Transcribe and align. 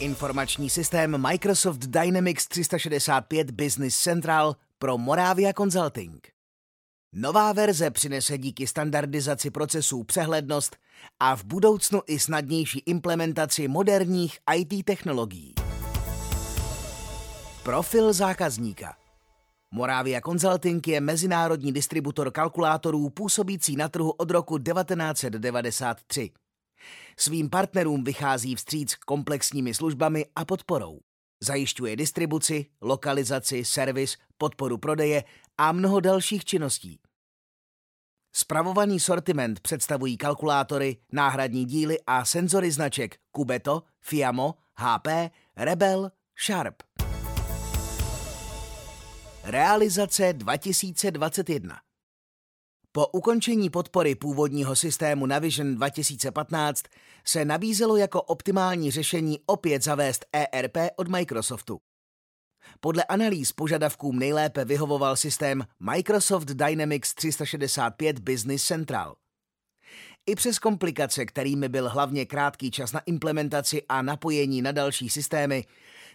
Informační 0.00 0.70
systém 0.70 1.28
Microsoft 1.28 1.78
Dynamics 1.78 2.46
365 2.48 3.50
Business 3.50 3.98
Central 3.98 4.56
pro 4.78 4.98
Moravia 4.98 5.52
Consulting. 5.52 6.28
Nová 7.12 7.52
verze 7.52 7.90
přinese 7.90 8.38
díky 8.38 8.66
standardizaci 8.66 9.50
procesů 9.50 10.04
přehlednost 10.04 10.76
a 11.20 11.36
v 11.36 11.44
budoucnu 11.44 12.00
i 12.06 12.18
snadnější 12.18 12.78
implementaci 12.86 13.68
moderních 13.68 14.38
IT 14.56 14.84
technologií. 14.84 15.54
Profil 17.62 18.12
zákazníka 18.12 18.96
Moravia 19.70 20.20
Consulting 20.20 20.88
je 20.88 21.00
mezinárodní 21.00 21.72
distributor 21.72 22.30
kalkulátorů 22.30 23.10
působící 23.10 23.76
na 23.76 23.88
trhu 23.88 24.10
od 24.10 24.30
roku 24.30 24.58
1993. 24.58 26.30
Svým 27.16 27.50
partnerům 27.50 28.04
vychází 28.04 28.54
vstříc 28.54 28.94
komplexními 28.94 29.74
službami 29.74 30.26
a 30.36 30.44
podporou. 30.44 31.00
Zajišťuje 31.40 31.96
distribuci, 31.96 32.66
lokalizaci, 32.80 33.64
servis, 33.64 34.16
podporu 34.38 34.78
prodeje 34.78 35.24
a 35.58 35.72
mnoho 35.72 36.00
dalších 36.00 36.44
činností. 36.44 37.00
Spravovaný 38.32 39.00
sortiment 39.00 39.60
představují 39.60 40.16
kalkulátory, 40.16 40.96
náhradní 41.12 41.64
díly 41.64 41.98
a 42.06 42.24
senzory 42.24 42.70
značek 42.70 43.18
Kubeto, 43.30 43.82
Fiamo, 44.00 44.54
HP, 44.74 45.08
Rebel, 45.56 46.10
Sharp. 46.46 46.82
Realizace 49.44 50.32
2021 50.32 51.85
po 52.96 53.06
ukončení 53.06 53.70
podpory 53.70 54.14
původního 54.14 54.76
systému 54.76 55.26
Navision 55.26 55.74
2015 55.74 56.82
se 57.24 57.44
nabízelo 57.44 57.96
jako 57.96 58.22
optimální 58.22 58.90
řešení 58.90 59.38
opět 59.46 59.84
zavést 59.84 60.24
ERP 60.32 60.76
od 60.96 61.08
Microsoftu. 61.08 61.78
Podle 62.80 63.04
analýz 63.04 63.52
požadavkům 63.52 64.18
nejlépe 64.18 64.64
vyhovoval 64.64 65.16
systém 65.16 65.64
Microsoft 65.80 66.44
Dynamics 66.44 67.14
365 67.14 68.18
Business 68.18 68.64
Central. 68.64 69.14
I 70.26 70.34
přes 70.34 70.58
komplikace, 70.58 71.26
kterými 71.26 71.68
byl 71.68 71.88
hlavně 71.88 72.26
krátký 72.26 72.70
čas 72.70 72.92
na 72.92 73.00
implementaci 73.00 73.82
a 73.88 74.02
napojení 74.02 74.62
na 74.62 74.72
další 74.72 75.10
systémy, 75.10 75.64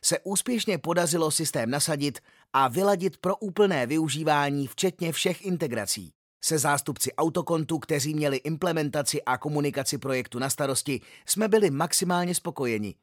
se 0.03 0.19
úspěšně 0.19 0.77
podařilo 0.77 1.31
systém 1.31 1.69
nasadit 1.69 2.19
a 2.53 2.67
vyladit 2.67 3.17
pro 3.17 3.35
úplné 3.35 3.87
využívání 3.87 4.67
včetně 4.67 5.11
všech 5.11 5.45
integrací. 5.45 6.13
Se 6.43 6.57
zástupci 6.57 7.13
autokontu, 7.13 7.79
kteří 7.79 8.13
měli 8.13 8.37
implementaci 8.37 9.23
a 9.23 9.37
komunikaci 9.37 9.97
projektu 9.97 10.39
na 10.39 10.49
starosti, 10.49 11.01
jsme 11.25 11.47
byli 11.47 11.71
maximálně 11.71 12.35
spokojeni. 12.35 12.95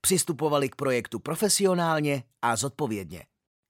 Přistupovali 0.00 0.68
k 0.68 0.74
projektu 0.74 1.18
profesionálně 1.18 2.22
a 2.42 2.56
zodpovědně. 2.56 3.24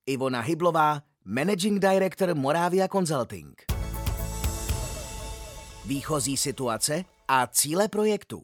Ivona 0.06 0.40
Hyblová, 0.40 1.02
Managing 1.24 1.78
Director 1.78 2.34
Moravia 2.34 2.88
Consulting. 2.88 3.62
Výchozí 5.84 6.36
situace 6.36 7.04
a 7.28 7.46
cíle 7.46 7.88
projektu. 7.88 8.42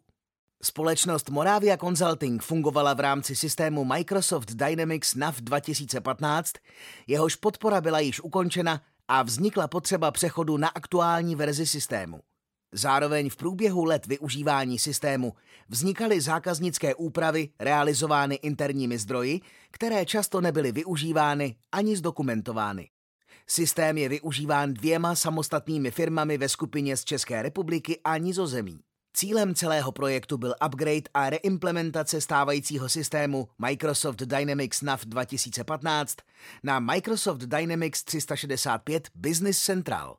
Společnost 0.62 1.30
Moravia 1.30 1.76
Consulting 1.76 2.42
fungovala 2.42 2.94
v 2.94 3.00
rámci 3.00 3.36
systému 3.36 3.84
Microsoft 3.84 4.52
Dynamics 4.52 5.14
NAV 5.14 5.40
2015, 5.40 6.52
jehož 7.06 7.36
podpora 7.36 7.80
byla 7.80 8.00
již 8.00 8.20
ukončena 8.20 8.82
a 9.12 9.22
vznikla 9.22 9.68
potřeba 9.68 10.10
přechodu 10.10 10.56
na 10.56 10.68
aktuální 10.68 11.36
verzi 11.36 11.66
systému. 11.66 12.20
Zároveň 12.72 13.30
v 13.30 13.36
průběhu 13.36 13.84
let 13.84 14.06
využívání 14.06 14.78
systému 14.78 15.34
vznikaly 15.68 16.20
zákaznické 16.20 16.94
úpravy 16.94 17.48
realizovány 17.58 18.34
interními 18.34 18.98
zdroji, 18.98 19.40
které 19.70 20.06
často 20.06 20.40
nebyly 20.40 20.72
využívány 20.72 21.56
ani 21.72 21.96
zdokumentovány. 21.96 22.88
Systém 23.46 23.98
je 23.98 24.08
využíván 24.08 24.74
dvěma 24.74 25.14
samostatnými 25.14 25.90
firmami 25.90 26.38
ve 26.38 26.48
skupině 26.48 26.96
z 26.96 27.04
České 27.04 27.42
republiky 27.42 28.00
a 28.04 28.18
Nizozemí. 28.18 28.80
Cílem 29.14 29.54
celého 29.54 29.92
projektu 29.92 30.38
byl 30.38 30.54
upgrade 30.66 31.10
a 31.14 31.30
reimplementace 31.30 32.20
stávajícího 32.20 32.88
systému 32.88 33.48
Microsoft 33.58 34.22
Dynamics 34.22 34.82
NAV 34.82 35.04
2015 35.04 36.16
na 36.62 36.80
Microsoft 36.80 37.38
Dynamics 37.38 38.04
365 38.04 39.08
Business 39.14 39.62
Central. 39.62 40.16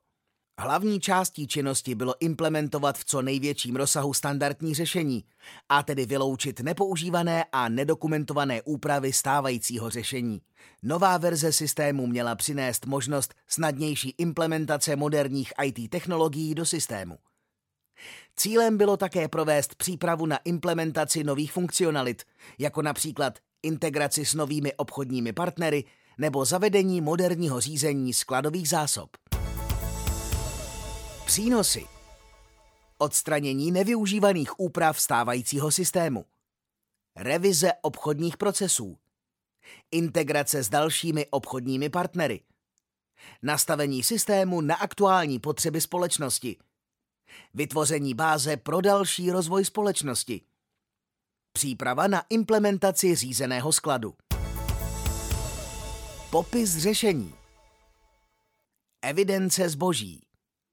Hlavní 0.59 0.99
částí 0.99 1.47
činnosti 1.47 1.95
bylo 1.95 2.15
implementovat 2.19 2.97
v 2.97 3.05
co 3.05 3.21
největším 3.21 3.75
rozsahu 3.75 4.13
standardní 4.13 4.73
řešení, 4.73 5.23
a 5.69 5.83
tedy 5.83 6.05
vyloučit 6.05 6.59
nepoužívané 6.59 7.45
a 7.51 7.69
nedokumentované 7.69 8.61
úpravy 8.61 9.13
stávajícího 9.13 9.89
řešení. 9.89 10.41
Nová 10.83 11.17
verze 11.17 11.51
systému 11.51 12.07
měla 12.07 12.35
přinést 12.35 12.85
možnost 12.85 13.33
snadnější 13.47 14.15
implementace 14.17 14.95
moderních 14.95 15.53
IT 15.63 15.89
technologií 15.89 16.55
do 16.55 16.65
systému. 16.65 17.17
Cílem 18.35 18.77
bylo 18.77 18.97
také 18.97 19.27
provést 19.27 19.75
přípravu 19.75 20.25
na 20.25 20.37
implementaci 20.37 21.23
nových 21.23 21.51
funkcionalit, 21.51 22.23
jako 22.59 22.81
například 22.81 23.39
integraci 23.63 24.25
s 24.25 24.33
novými 24.33 24.73
obchodními 24.73 25.33
partnery 25.33 25.83
nebo 26.17 26.45
zavedení 26.45 27.01
moderního 27.01 27.59
řízení 27.59 28.13
skladových 28.13 28.69
zásob. 28.69 29.09
Přínosy 31.25 31.85
Odstranění 32.97 33.71
nevyužívaných 33.71 34.59
úprav 34.59 35.01
stávajícího 35.01 35.71
systému. 35.71 36.25
Revize 37.15 37.71
obchodních 37.81 38.37
procesů. 38.37 38.97
Integrace 39.91 40.63
s 40.63 40.69
dalšími 40.69 41.25
obchodními 41.29 41.89
partnery. 41.89 42.41
Nastavení 43.41 44.03
systému 44.03 44.61
na 44.61 44.75
aktuální 44.75 45.39
potřeby 45.39 45.81
společnosti– 45.81 46.57
vytvoření 47.53 48.13
báze 48.13 48.57
pro 48.57 48.81
další 48.81 49.31
rozvoj 49.31 49.65
společnosti, 49.65 50.41
příprava 51.53 52.07
na 52.07 52.23
implementaci 52.29 53.15
řízeného 53.15 53.71
skladu. 53.71 54.13
Popis 56.31 56.77
řešení. 56.77 57.33
Evidence 59.01 59.69
zboží. 59.69 60.25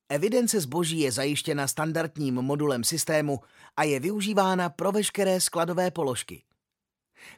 Evidence 0.08 0.60
zboží 0.60 1.00
je 1.00 1.12
zajištěna 1.12 1.68
standardním 1.68 2.34
modulem 2.34 2.84
systému 2.84 3.41
a 3.76 3.82
je 3.82 4.00
využívána 4.00 4.68
pro 4.68 4.92
veškeré 4.92 5.41
skladové 5.41 5.91
položky. 5.91 6.42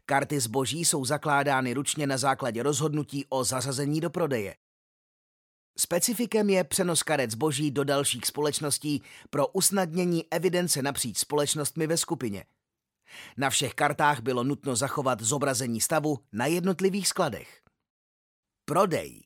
Karty 0.07 0.41
zboží 0.41 0.85
jsou 0.85 1.05
zakládány 1.05 1.75
ručně 1.75 2.07
na 2.07 2.17
základě 2.17 2.63
rozhodnutí 2.63 3.27
o 3.29 3.45
zařazení 3.45 4.01
do 4.01 4.11
prodeje. 4.11 4.55
Specifikem 5.79 6.51
je 6.51 6.65
přenos 6.65 7.03
karet 7.03 7.31
zboží 7.31 7.71
do 7.71 7.85
dalších 7.85 8.27
společností 8.27 9.03
pro 9.31 9.49
usnadnění 9.49 10.25
evidence 10.31 10.83
napříč 10.83 11.19
společnostmi 11.19 11.87
ve 11.87 11.97
skupině. 11.97 12.45
Na 13.37 13.51
všech 13.51 13.75
kartách 13.75 14.21
bylo 14.21 14.45
nutno 14.45 14.77
zachovat 14.77 15.21
zobrazení 15.21 15.81
stavu 15.81 16.19
na 16.33 16.47
jednotlivých 16.47 17.09
skladech. 17.09 17.61
Prodej. 18.65 19.21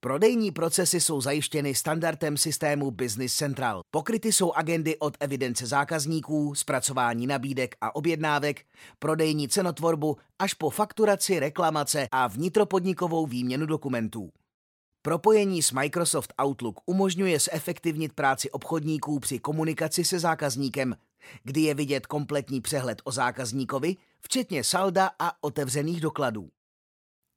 Prodejní 0.00 0.50
procesy 0.50 1.00
jsou 1.00 1.20
zajištěny 1.20 1.74
standardem 1.74 2.36
systému 2.36 2.90
Business 2.90 3.34
Central. 3.34 3.80
Pokryty 3.90 4.32
jsou 4.32 4.52
agendy 4.52 4.98
od 4.98 5.16
evidence 5.20 5.66
zákazníků, 5.66 6.54
zpracování 6.54 7.26
nabídek 7.26 7.74
a 7.80 7.94
objednávek, 7.94 8.66
prodejní 8.98 9.48
cenotvorbu 9.48 10.16
až 10.38 10.54
po 10.54 10.70
fakturaci, 10.70 11.38
reklamace 11.38 12.08
a 12.12 12.26
vnitropodnikovou 12.26 13.26
výměnu 13.26 13.66
dokumentů. 13.66 14.30
Propojení 15.04 15.62
s 15.62 15.72
Microsoft 15.72 16.34
Outlook 16.42 16.80
umožňuje 16.86 17.38
zefektivnit 17.38 18.12
práci 18.12 18.50
obchodníků 18.50 19.18
při 19.18 19.38
komunikaci 19.38 20.04
se 20.04 20.18
zákazníkem, 20.18 20.96
kdy 21.44 21.60
je 21.60 21.74
vidět 21.74 22.06
kompletní 22.06 22.60
přehled 22.60 23.02
o 23.04 23.12
zákazníkovi, 23.12 23.96
včetně 24.20 24.64
salda 24.64 25.10
a 25.18 25.44
otevřených 25.44 26.00
dokladů. 26.00 26.48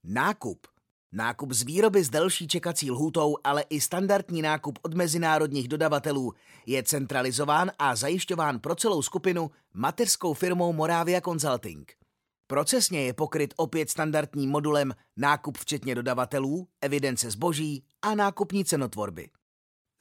Nákup. 0.03 0.67
Nákup 1.11 1.51
z 1.51 1.63
výroby 1.63 2.03
s 2.03 2.09
delší 2.09 2.47
čekací 2.47 2.91
lhůtou, 2.91 3.37
ale 3.43 3.61
i 3.69 3.81
standardní 3.81 4.41
nákup 4.41 4.79
od 4.81 4.93
mezinárodních 4.93 5.67
dodavatelů 5.67 6.33
je 6.65 6.83
centralizován 6.83 7.71
a 7.79 7.95
zajišťován 7.95 8.59
pro 8.59 8.75
celou 8.75 9.01
skupinu 9.01 9.51
mateřskou 9.73 10.33
firmou 10.33 10.73
Moravia 10.73 11.21
Consulting. 11.21 12.04
Procesně 12.47 13.05
je 13.05 13.13
pokryt 13.13 13.53
opět 13.57 13.89
standardním 13.89 14.49
modulem 14.49 14.95
nákup 15.17 15.57
včetně 15.57 15.95
dodavatelů, 15.95 16.67
evidence 16.81 17.31
zboží 17.31 17.85
a 18.01 18.15
nákupní 18.15 18.65
cenotvorby. 18.65 19.29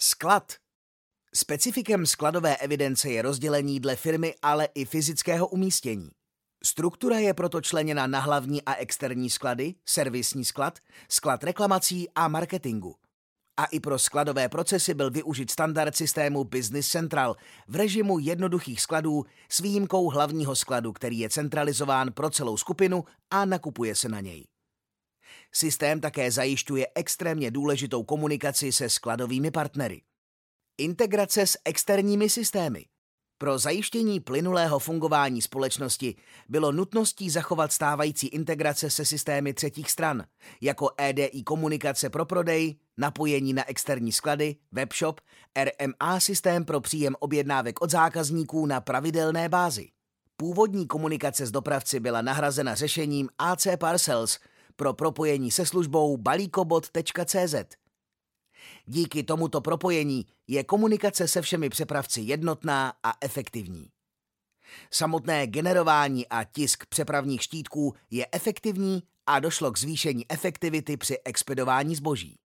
Sklad. 0.00 0.52
Specifikem 1.34 2.06
skladové 2.06 2.56
evidence 2.56 3.10
je 3.10 3.22
rozdělení 3.22 3.80
dle 3.80 3.96
firmy, 3.96 4.34
ale 4.42 4.68
i 4.74 4.84
fyzického 4.84 5.46
umístění. 5.46 6.10
Struktura 6.64 7.18
je 7.18 7.34
proto 7.34 7.60
členěna 7.60 8.06
na 8.06 8.20
hlavní 8.20 8.62
a 8.62 8.74
externí 8.74 9.30
sklady, 9.30 9.74
servisní 9.86 10.44
sklad, 10.44 10.78
sklad 11.08 11.44
reklamací 11.44 12.08
a 12.14 12.28
marketingu. 12.28 12.96
A 13.56 13.64
i 13.64 13.80
pro 13.80 13.98
skladové 13.98 14.48
procesy 14.48 14.94
byl 14.94 15.10
využit 15.10 15.50
standard 15.50 15.96
systému 15.96 16.44
Business 16.44 16.88
Central 16.88 17.36
v 17.68 17.76
režimu 17.76 18.18
jednoduchých 18.18 18.80
skladů 18.80 19.24
s 19.48 19.60
výjimkou 19.60 20.10
hlavního 20.10 20.56
skladu, 20.56 20.92
který 20.92 21.18
je 21.18 21.28
centralizován 21.28 22.12
pro 22.12 22.30
celou 22.30 22.56
skupinu 22.56 23.04
a 23.30 23.44
nakupuje 23.44 23.94
se 23.94 24.08
na 24.08 24.20
něj. 24.20 24.44
Systém 25.52 26.00
také 26.00 26.30
zajišťuje 26.30 26.86
extrémně 26.94 27.50
důležitou 27.50 28.04
komunikaci 28.04 28.72
se 28.72 28.88
skladovými 28.88 29.50
partnery. 29.50 30.02
Integrace 30.78 31.46
s 31.46 31.58
externími 31.64 32.30
systémy. 32.30 32.84
Pro 33.38 33.58
zajištění 33.58 34.20
plynulého 34.20 34.78
fungování 34.78 35.42
společnosti 35.42 36.16
bylo 36.48 36.72
nutností 36.72 37.30
zachovat 37.30 37.72
stávající 37.72 38.26
integrace 38.26 38.90
se 38.90 39.04
systémy 39.04 39.54
třetích 39.54 39.90
stran, 39.90 40.24
jako 40.60 40.90
EDI 40.96 41.42
komunikace 41.42 42.10
pro 42.10 42.26
prodej, 42.26 42.76
napojení 42.96 43.52
na 43.52 43.68
externí 43.68 44.12
sklady, 44.12 44.56
webshop, 44.72 45.20
RMA 45.64 46.20
systém 46.20 46.64
pro 46.64 46.80
příjem 46.80 47.14
objednávek 47.18 47.82
od 47.82 47.90
zákazníků 47.90 48.66
na 48.66 48.80
pravidelné 48.80 49.48
bázi. 49.48 49.88
Původní 50.36 50.86
komunikace 50.86 51.46
s 51.46 51.50
dopravci 51.50 52.00
byla 52.00 52.22
nahrazena 52.22 52.74
řešením 52.74 53.28
AC 53.38 53.66
Parcels 53.78 54.38
pro 54.76 54.94
propojení 54.94 55.50
se 55.50 55.66
službou 55.66 56.16
balíkobot.cz. 56.16 57.54
Díky 58.86 59.22
tomuto 59.22 59.60
propojení 59.60 60.26
je 60.48 60.64
komunikace 60.64 61.28
se 61.28 61.42
všemi 61.42 61.68
přepravci 61.68 62.20
jednotná 62.20 62.92
a 63.02 63.12
efektivní. 63.20 63.90
Samotné 64.90 65.46
generování 65.46 66.28
a 66.28 66.44
tisk 66.44 66.86
přepravních 66.86 67.42
štítků 67.42 67.94
je 68.10 68.26
efektivní 68.32 69.02
a 69.26 69.40
došlo 69.40 69.72
k 69.72 69.78
zvýšení 69.78 70.30
efektivity 70.30 70.96
při 70.96 71.18
expedování 71.24 71.96
zboží. 71.96 72.38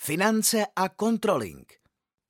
Finance 0.00 0.66
a 0.76 0.88
controlling. 0.88 1.72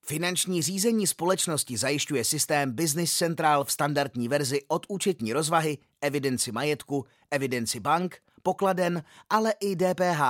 Finanční 0.04 0.62
řízení 0.62 1.06
společnosti 1.06 1.76
zajišťuje 1.76 2.24
systém 2.24 2.72
Business 2.72 3.12
Central 3.12 3.64
v 3.64 3.72
standardní 3.72 4.28
verzi 4.28 4.60
od 4.68 4.86
účetní 4.88 5.32
rozvahy, 5.32 5.78
evidenci 6.00 6.52
majetku, 6.52 7.06
evidenci 7.30 7.80
bank, 7.80 8.16
pokladen, 8.42 9.02
ale 9.30 9.54
i 9.60 9.76
DPH, 9.76 10.20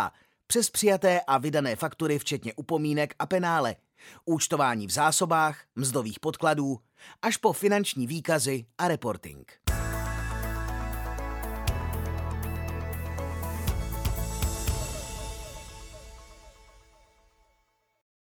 přes 0.48 0.70
přijaté 0.70 1.20
a 1.20 1.38
vydané 1.38 1.76
faktury 1.76 2.18
včetně 2.18 2.54
upomínek 2.54 3.14
a 3.18 3.26
penále, 3.26 3.76
účtování 4.24 4.86
v 4.86 4.90
zásobách, 4.90 5.64
mzdových 5.76 6.20
podkladů, 6.20 6.78
až 7.22 7.36
po 7.36 7.52
finanční 7.52 8.06
výkazy 8.06 8.66
a 8.78 8.88
reporting. 8.88 9.67